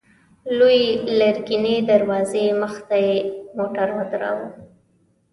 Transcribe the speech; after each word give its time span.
لويې 0.57 0.89
لرګينې 1.19 1.75
دروازې 1.89 2.45
مخته 2.61 2.95
يې 3.05 3.17
موټر 3.57 3.87
ودراوه. 3.97 4.47